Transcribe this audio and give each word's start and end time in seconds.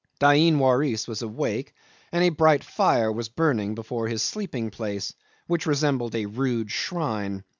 Dain 0.19 0.57
Waris 0.57 1.07
was 1.07 1.21
awake, 1.21 1.75
and 2.11 2.23
a 2.23 2.29
bright 2.29 2.63
fire 2.63 3.11
was 3.11 3.29
burning 3.29 3.75
before 3.75 4.07
his 4.07 4.23
sleeping 4.23 4.71
place, 4.71 5.13
which 5.45 5.67
resembled 5.67 6.15
a 6.15 6.25
rude 6.25 6.71
shrine. 6.71 7.43